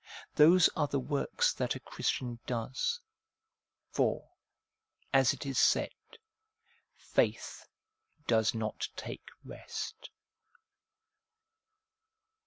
[0.33, 2.99] Those are the works that a Christian does.
[3.91, 4.27] For,
[5.13, 5.93] as it is said,
[6.95, 7.67] faith
[8.25, 10.09] does not take rest.